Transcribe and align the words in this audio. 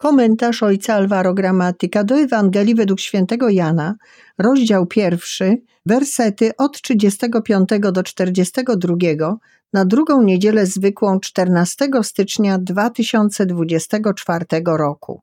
Komentarz 0.00 0.62
ojca 0.62 0.94
Alvaro 0.94 1.34
Gramatyka 1.34 2.04
do 2.04 2.14
Ewangelii 2.14 2.74
według 2.74 3.00
świętego 3.00 3.48
Jana, 3.48 3.94
rozdział 4.38 4.86
pierwszy, 4.86 5.62
wersety 5.86 6.56
od 6.56 6.80
35 6.82 7.68
do 7.92 8.02
42 8.02 8.94
na 9.72 9.84
drugą 9.84 10.22
niedzielę 10.22 10.66
zwykłą 10.66 11.20
14 11.20 11.88
stycznia 12.02 12.58
2024 12.58 14.44
roku. 14.64 15.20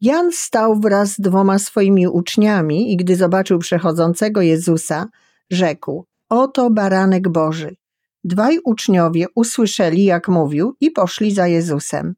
Jan 0.00 0.32
stał 0.32 0.80
wraz 0.80 1.12
z 1.12 1.20
dwoma 1.20 1.58
swoimi 1.58 2.08
uczniami 2.08 2.92
i 2.92 2.96
gdy 2.96 3.16
zobaczył 3.16 3.58
przechodzącego 3.58 4.42
Jezusa, 4.42 5.08
rzekł: 5.50 6.04
Oto 6.28 6.70
baranek 6.70 7.28
Boży. 7.28 7.76
Dwaj 8.24 8.58
uczniowie 8.64 9.26
usłyszeli, 9.34 10.04
jak 10.04 10.28
mówił, 10.28 10.76
i 10.80 10.90
poszli 10.90 11.34
za 11.34 11.46
Jezusem. 11.46 12.14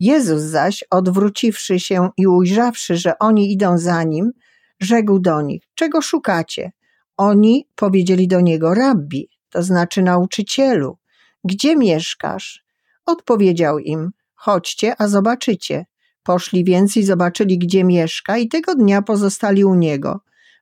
Jezus 0.00 0.42
zaś, 0.42 0.84
odwróciwszy 0.90 1.80
się 1.80 2.08
i 2.16 2.26
ujrzawszy, 2.26 2.96
że 2.96 3.18
oni 3.18 3.52
idą 3.52 3.78
za 3.78 4.02
nim, 4.02 4.32
rzekł 4.80 5.18
do 5.18 5.42
nich: 5.42 5.62
Czego 5.74 6.02
szukacie? 6.02 6.72
Oni 7.16 7.68
powiedzieli 7.74 8.28
do 8.28 8.40
niego: 8.40 8.74
Rabbi, 8.74 9.28
to 9.50 9.62
znaczy 9.62 10.02
nauczycielu, 10.02 10.98
gdzie 11.44 11.76
mieszkasz? 11.76 12.64
Odpowiedział 13.06 13.78
im: 13.78 14.10
Chodźcie, 14.34 14.94
a 14.98 15.08
zobaczycie. 15.08 15.86
Poszli 16.22 16.64
więc 16.64 16.96
i 16.96 17.02
zobaczyli, 17.02 17.58
gdzie 17.58 17.84
mieszka, 17.84 18.38
i 18.38 18.48
tego 18.48 18.74
dnia 18.74 19.02
pozostali 19.02 19.64
u 19.64 19.74
niego. 19.74 20.20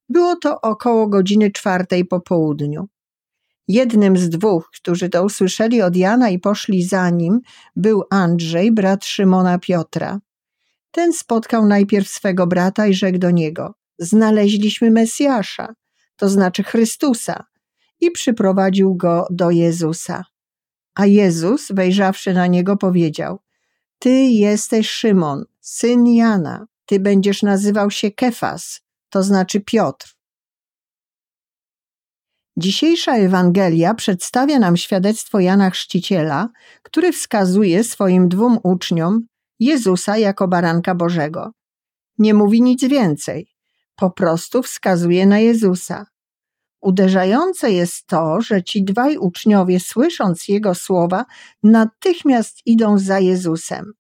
Było 0.08 0.36
to 0.36 0.60
około 0.60 1.08
godziny 1.08 1.50
czwartej 1.50 2.04
po 2.04 2.20
południu. 2.20 2.88
Jednym 3.68 4.16
z 4.16 4.28
dwóch, 4.28 4.70
którzy 4.74 5.08
to 5.08 5.24
usłyszeli 5.24 5.82
od 5.82 5.96
Jana 5.96 6.28
i 6.28 6.38
poszli 6.38 6.84
za 6.84 7.10
nim, 7.10 7.40
był 7.76 8.02
Andrzej, 8.10 8.72
brat 8.72 9.04
Szymona 9.04 9.58
Piotra. 9.58 10.20
Ten 10.90 11.12
spotkał 11.12 11.66
najpierw 11.66 12.08
swego 12.08 12.46
brata 12.46 12.86
i 12.86 12.94
rzekł 12.94 13.18
do 13.18 13.30
niego: 13.30 13.74
Znaleźliśmy 13.98 14.90
Mesjasza, 14.90 15.74
to 16.16 16.28
znaczy 16.28 16.62
Chrystusa, 16.62 17.44
i 18.00 18.10
przyprowadził 18.10 18.94
go 18.94 19.26
do 19.30 19.50
Jezusa. 19.50 20.24
A 20.94 21.06
Jezus, 21.06 21.68
wejrzawszy 21.70 22.34
na 22.34 22.46
niego, 22.46 22.76
powiedział: 22.76 23.38
Ty 23.98 24.10
jesteś 24.10 24.90
Szymon, 24.90 25.44
syn 25.60 26.06
Jana, 26.06 26.66
ty 26.86 27.00
będziesz 27.00 27.42
nazywał 27.42 27.90
się 27.90 28.10
Kefas, 28.10 28.80
to 29.10 29.22
znaczy 29.22 29.60
Piotr. 29.60 30.15
Dzisiejsza 32.58 33.16
Ewangelia 33.16 33.94
przedstawia 33.94 34.58
nam 34.58 34.76
świadectwo 34.76 35.40
Jana 35.40 35.70
Chrzciciela, 35.70 36.48
który 36.82 37.12
wskazuje 37.12 37.84
swoim 37.84 38.28
dwóm 38.28 38.58
uczniom 38.62 39.26
Jezusa 39.60 40.18
jako 40.18 40.48
baranka 40.48 40.94
Bożego. 40.94 41.52
Nie 42.18 42.34
mówi 42.34 42.62
nic 42.62 42.84
więcej, 42.84 43.48
po 43.96 44.10
prostu 44.10 44.62
wskazuje 44.62 45.26
na 45.26 45.38
Jezusa. 45.38 46.06
Uderzające 46.80 47.72
jest 47.72 48.06
to, 48.06 48.40
że 48.40 48.62
ci 48.62 48.84
dwaj 48.84 49.18
uczniowie, 49.18 49.80
słysząc 49.80 50.48
jego 50.48 50.74
słowa, 50.74 51.24
natychmiast 51.62 52.58
idą 52.66 52.98
za 52.98 53.18
Jezusem. 53.18 53.92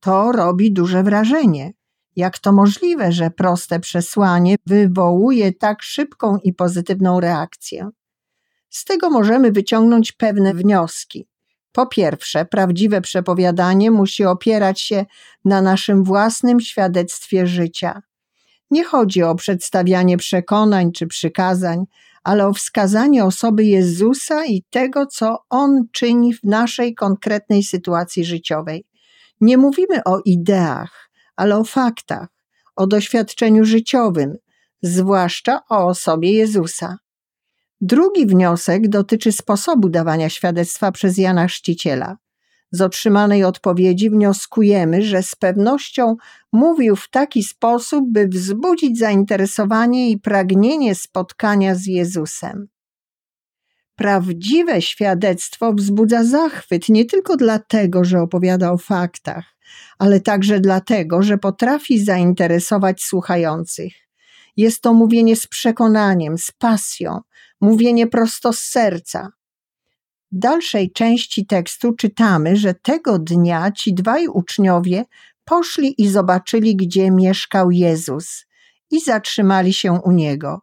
To 0.00 0.32
robi 0.32 0.72
duże 0.72 1.02
wrażenie. 1.02 1.72
Jak 2.16 2.38
to 2.38 2.52
możliwe, 2.52 3.12
że 3.12 3.30
proste 3.30 3.80
przesłanie 3.80 4.56
wywołuje 4.66 5.52
tak 5.52 5.82
szybką 5.82 6.38
i 6.44 6.52
pozytywną 6.52 7.20
reakcję? 7.20 7.90
Z 8.72 8.84
tego 8.84 9.10
możemy 9.10 9.52
wyciągnąć 9.52 10.12
pewne 10.12 10.54
wnioski. 10.54 11.26
Po 11.72 11.86
pierwsze, 11.86 12.44
prawdziwe 12.44 13.00
przepowiadanie 13.00 13.90
musi 13.90 14.24
opierać 14.24 14.80
się 14.80 15.06
na 15.44 15.62
naszym 15.62 16.04
własnym 16.04 16.60
świadectwie 16.60 17.46
życia. 17.46 18.02
Nie 18.70 18.84
chodzi 18.84 19.22
o 19.22 19.34
przedstawianie 19.34 20.16
przekonań 20.16 20.92
czy 20.92 21.06
przykazań, 21.06 21.84
ale 22.24 22.46
o 22.46 22.52
wskazanie 22.52 23.24
osoby 23.24 23.64
Jezusa 23.64 24.44
i 24.44 24.62
tego, 24.70 25.06
co 25.06 25.38
On 25.50 25.84
czyni 25.92 26.34
w 26.34 26.44
naszej 26.44 26.94
konkretnej 26.94 27.62
sytuacji 27.62 28.24
życiowej. 28.24 28.84
Nie 29.40 29.58
mówimy 29.58 30.04
o 30.04 30.20
ideach, 30.24 31.10
ale 31.36 31.58
o 31.58 31.64
faktach, 31.64 32.28
o 32.76 32.86
doświadczeniu 32.86 33.64
życiowym, 33.64 34.36
zwłaszcza 34.82 35.60
o 35.70 35.86
osobie 35.86 36.32
Jezusa. 36.32 37.01
Drugi 37.84 38.26
wniosek 38.26 38.88
dotyczy 38.88 39.32
sposobu 39.32 39.88
dawania 39.88 40.28
świadectwa 40.28 40.92
przez 40.92 41.18
Jana 41.18 41.46
Chrzciciela. 41.46 42.16
Z 42.70 42.80
otrzymanej 42.80 43.44
odpowiedzi 43.44 44.10
wnioskujemy, 44.10 45.02
że 45.02 45.22
z 45.22 45.34
pewnością 45.34 46.16
mówił 46.52 46.96
w 46.96 47.10
taki 47.10 47.42
sposób, 47.42 48.04
by 48.08 48.28
wzbudzić 48.28 48.98
zainteresowanie 48.98 50.10
i 50.10 50.18
pragnienie 50.18 50.94
spotkania 50.94 51.74
z 51.74 51.86
Jezusem. 51.86 52.68
Prawdziwe 53.96 54.82
świadectwo 54.82 55.72
wzbudza 55.72 56.24
zachwyt 56.24 56.88
nie 56.88 57.04
tylko 57.04 57.36
dlatego, 57.36 58.04
że 58.04 58.20
opowiada 58.20 58.72
o 58.72 58.78
faktach, 58.78 59.44
ale 59.98 60.20
także 60.20 60.60
dlatego, 60.60 61.22
że 61.22 61.38
potrafi 61.38 62.04
zainteresować 62.04 63.02
słuchających. 63.02 63.92
Jest 64.56 64.82
to 64.82 64.94
mówienie 64.94 65.36
z 65.36 65.46
przekonaniem, 65.46 66.38
z 66.38 66.52
pasją, 66.52 67.20
mówienie 67.62 68.06
prosto 68.06 68.52
z 68.52 68.58
serca. 68.58 69.32
W 70.32 70.38
dalszej 70.38 70.92
części 70.92 71.46
tekstu 71.46 71.92
czytamy, 71.92 72.56
że 72.56 72.74
tego 72.74 73.18
dnia 73.18 73.70
ci 73.72 73.94
dwaj 73.94 74.28
uczniowie 74.28 75.04
poszli 75.44 76.02
i 76.02 76.08
zobaczyli, 76.08 76.76
gdzie 76.76 77.10
mieszkał 77.10 77.70
Jezus 77.70 78.46
i 78.90 79.00
zatrzymali 79.00 79.72
się 79.72 79.92
u 79.92 80.10
niego. 80.10 80.60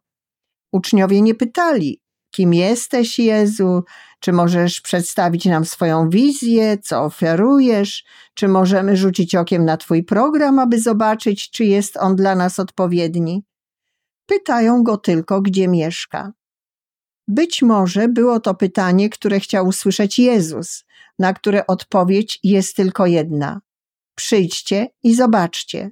Uczniowie 0.72 1.22
nie 1.22 1.36
pytali, 1.36 2.02
kim 2.32 2.54
jesteś, 2.54 3.20
Jezu, 3.20 3.84
czy 4.20 4.32
możesz 4.34 4.82
przedstawić 4.82 5.46
nam 5.46 5.66
swoją 5.66 6.10
wizję, 6.10 6.78
co 6.78 7.04
oferujesz, 7.04 8.04
czy 8.34 8.48
możemy 8.48 8.98
rzucić 8.98 9.36
okiem 9.36 9.66
na 9.66 9.78
Twój 9.78 10.04
program, 10.04 10.60
aby 10.60 10.80
zobaczyć, 10.80 11.52
czy 11.52 11.66
jest 11.66 11.98
on 11.98 12.16
dla 12.16 12.36
nas 12.36 12.60
odpowiedni. 12.60 13.44
Pytają 14.26 14.84
go 14.84 14.98
tylko, 14.98 15.42
gdzie 15.42 15.68
mieszka. 15.68 16.32
Być 17.32 17.62
może 17.62 18.08
było 18.08 18.40
to 18.40 18.54
pytanie, 18.54 19.10
które 19.10 19.40
chciał 19.40 19.68
usłyszeć 19.68 20.20
Jezus, 20.20 20.84
na 21.20 21.34
które 21.34 21.68
odpowiedź 21.68 22.40
jest 22.44 22.76
tylko 22.76 23.06
jedna: 23.06 23.62
Przyjdźcie 24.16 24.88
i 25.04 25.16
zobaczcie. 25.16 25.92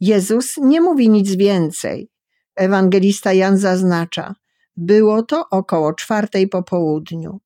Jezus 0.00 0.56
nie 0.56 0.80
mówi 0.80 1.10
nic 1.10 1.34
więcej. 1.34 2.10
Ewangelista 2.56 3.32
Jan 3.32 3.58
zaznacza: 3.58 4.34
Było 4.76 5.22
to 5.22 5.48
około 5.50 5.94
czwartej 5.94 6.48
po 6.48 6.62
południu. 6.62 7.40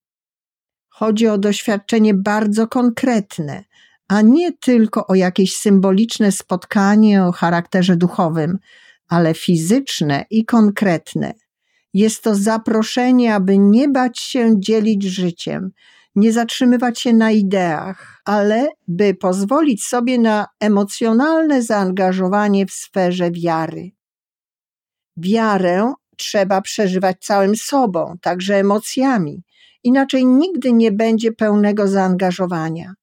Chodzi 0.89 1.27
o 1.27 1.37
doświadczenie 1.37 2.13
bardzo 2.13 2.67
konkretne, 2.67 3.63
a 4.07 4.21
nie 4.21 4.53
tylko 4.53 5.07
o 5.07 5.15
jakieś 5.15 5.55
symboliczne 5.55 6.31
spotkanie 6.31 7.23
o 7.23 7.31
charakterze 7.31 7.95
duchowym, 7.95 8.59
ale 9.07 9.33
fizyczne 9.33 10.25
i 10.29 10.45
konkretne 10.45 11.33
jest 11.95 12.23
to 12.23 12.35
zaproszenie, 12.35 13.35
aby 13.35 13.57
nie 13.57 13.89
bać 13.89 14.19
się 14.19 14.59
dzielić 14.59 15.03
życiem, 15.03 15.71
nie 16.15 16.33
zatrzymywać 16.33 16.99
się 16.99 17.13
na 17.13 17.31
ideach, 17.31 18.21
ale 18.25 18.67
by 18.87 19.13
pozwolić 19.13 19.83
sobie 19.83 20.19
na 20.19 20.45
emocjonalne 20.59 21.61
zaangażowanie 21.61 22.65
w 22.65 22.71
sferze 22.71 23.31
wiary. 23.31 23.91
Wiarę 25.17 25.93
trzeba 26.17 26.61
przeżywać 26.61 27.17
całym 27.19 27.55
sobą, 27.55 28.15
także 28.21 28.55
emocjami, 28.55 29.43
inaczej 29.83 30.25
nigdy 30.25 30.73
nie 30.73 30.91
będzie 30.91 31.31
pełnego 31.31 31.87
zaangażowania. 31.87 32.93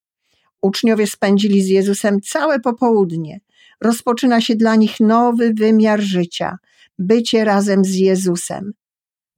Uczniowie 0.63 1.07
spędzili 1.07 1.63
z 1.63 1.69
Jezusem 1.69 2.21
całe 2.21 2.61
popołudnie. 2.61 3.41
Rozpoczyna 3.81 4.41
się 4.41 4.57
dla 4.57 4.77
nich 4.77 5.01
nowy 5.01 5.53
wymiar 5.55 6.01
życia 6.01 6.59
bycie 6.99 7.45
razem 7.45 7.85
z 7.85 7.95
Jezusem 7.95 8.73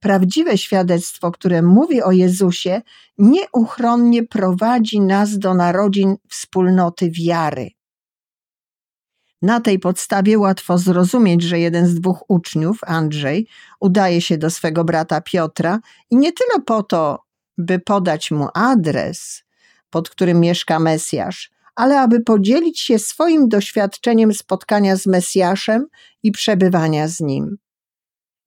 prawdziwe 0.05 0.57
świadectwo, 0.57 1.31
które 1.31 1.61
mówi 1.61 2.01
o 2.01 2.11
Jezusie, 2.11 2.81
nieuchronnie 3.17 4.23
prowadzi 4.23 5.01
nas 5.01 5.39
do 5.39 5.53
narodzin 5.53 6.15
wspólnoty 6.29 7.11
wiary. 7.11 7.69
Na 9.41 9.61
tej 9.61 9.79
podstawie 9.79 10.39
łatwo 10.39 10.77
zrozumieć, 10.77 11.43
że 11.43 11.59
jeden 11.59 11.87
z 11.87 11.99
dwóch 11.99 12.23
uczniów, 12.27 12.77
Andrzej, 12.83 13.47
udaje 13.79 14.21
się 14.21 14.37
do 14.37 14.49
swego 14.49 14.83
brata 14.83 15.21
Piotra 15.21 15.79
i 16.09 16.17
nie 16.17 16.31
tyle 16.33 16.61
po 16.65 16.83
to, 16.83 17.19
by 17.57 17.79
podać 17.79 18.31
mu 18.31 18.47
adres, 18.53 19.43
pod 19.89 20.09
którym 20.09 20.39
mieszka 20.39 20.79
Mesjasz, 20.79 21.51
ale 21.75 21.99
aby 21.99 22.21
podzielić 22.21 22.79
się 22.79 22.99
swoim 22.99 23.49
doświadczeniem 23.49 24.33
spotkania 24.33 24.95
z 24.95 25.07
Mesjaszem 25.07 25.87
i 26.23 26.31
przebywania 26.31 27.07
z 27.07 27.19
nim. 27.19 27.57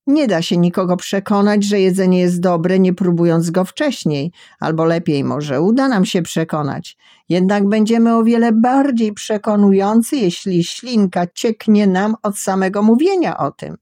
Nie 0.09 0.27
da 0.27 0.43
się 0.43 0.57
nikogo 0.57 0.97
przekonać, 0.97 1.65
że 1.65 1.81
jedzenie 1.81 2.21
jest 2.21 2.41
dobre, 2.41 2.79
nie 2.79 2.95
próbując 2.95 3.51
go 3.51 3.65
wcześniej, 3.65 4.33
albo 4.61 4.85
lepiej 4.85 5.25
może 5.25 5.61
uda 5.61 5.89
nam 5.89 6.05
się 6.05 6.23
przekonać. 6.23 6.97
Jednak 7.29 7.69
będziemy 7.69 8.17
o 8.17 8.25
wiele 8.25 8.53
bardziej 8.53 9.13
przekonujący, 9.13 10.17
jeśli 10.17 10.65
ślinka 10.65 11.27
cieknie 11.35 11.87
nam 11.87 12.15
od 12.23 12.39
samego 12.39 12.83
mówienia 12.83 13.37
o 13.37 13.51
tym. 13.51 13.77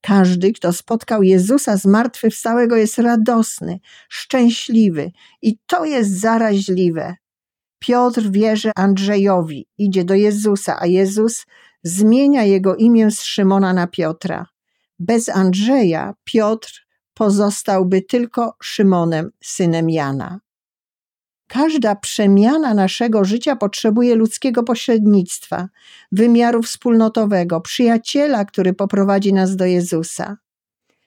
Każdy, 0.00 0.52
kto 0.52 0.72
spotkał 0.72 1.22
Jezusa 1.22 1.76
zmartwychwstałego, 1.76 2.76
jest 2.76 2.98
radosny, 2.98 3.80
szczęśliwy 4.08 5.10
i 5.42 5.58
to 5.66 5.84
jest 5.84 6.20
zaraźliwe. 6.20 7.16
Piotr 7.78 8.30
wierzy 8.30 8.70
Andrzejowi, 8.76 9.66
idzie 9.78 10.04
do 10.04 10.14
Jezusa, 10.14 10.80
a 10.80 10.86
Jezus 10.86 11.46
zmienia 11.82 12.44
jego 12.44 12.76
imię 12.76 13.10
z 13.10 13.22
Szymona 13.22 13.72
na 13.72 13.86
Piotra. 13.86 14.46
Bez 14.98 15.28
Andrzeja 15.28 16.14
Piotr 16.24 16.86
pozostałby 17.14 18.02
tylko 18.02 18.56
Szymonem, 18.62 19.30
synem 19.44 19.90
Jana. 19.90 20.40
Każda 21.48 21.96
przemiana 21.96 22.74
naszego 22.74 23.24
życia 23.24 23.56
potrzebuje 23.56 24.14
ludzkiego 24.14 24.62
pośrednictwa, 24.62 25.68
wymiaru 26.12 26.62
wspólnotowego, 26.62 27.60
przyjaciela, 27.60 28.44
który 28.44 28.74
poprowadzi 28.74 29.32
nas 29.32 29.56
do 29.56 29.64
Jezusa. 29.64 30.36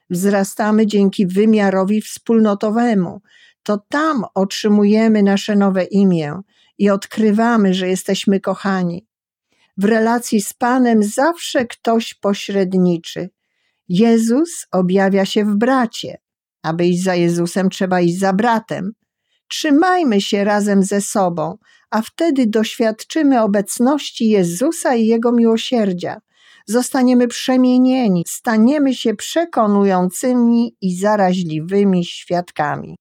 Wzrastamy 0.09 0.87
dzięki 0.87 1.27
wymiarowi 1.27 2.01
wspólnotowemu. 2.01 3.21
To 3.63 3.83
tam 3.89 4.25
otrzymujemy 4.35 5.23
nasze 5.23 5.55
nowe 5.55 5.83
imię 5.83 6.39
i 6.77 6.89
odkrywamy, 6.89 7.73
że 7.73 7.87
jesteśmy 7.87 8.39
kochani. 8.39 9.07
W 9.77 9.85
relacji 9.85 10.41
z 10.41 10.53
Panem 10.53 11.03
zawsze 11.03 11.65
ktoś 11.65 12.13
pośredniczy. 12.13 13.29
Jezus 13.91 14.67
objawia 14.71 15.25
się 15.25 15.45
w 15.45 15.55
bracie. 15.57 16.17
Aby 16.63 16.85
iść 16.85 17.03
za 17.03 17.15
Jezusem, 17.15 17.69
trzeba 17.69 18.01
iść 18.01 18.19
za 18.19 18.33
bratem. 18.33 18.91
Trzymajmy 19.47 20.21
się 20.21 20.43
razem 20.43 20.83
ze 20.83 21.01
sobą, 21.01 21.57
a 21.89 22.01
wtedy 22.01 22.47
doświadczymy 22.47 23.41
obecności 23.41 24.29
Jezusa 24.29 24.95
i 24.95 25.05
Jego 25.05 25.31
miłosierdzia. 25.31 26.17
Zostaniemy 26.67 27.27
przemienieni, 27.27 28.23
staniemy 28.27 28.93
się 28.93 29.15
przekonującymi 29.15 30.75
i 30.81 30.97
zaraźliwymi 30.97 32.05
świadkami. 32.05 32.95